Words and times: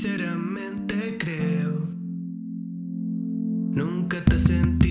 sinceramente 0.00 1.18
creo. 1.18 1.90
Nunca 3.74 4.24
te 4.24 4.38
sentí. 4.38 4.89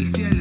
El 0.00 0.06
cielo. 0.06 0.39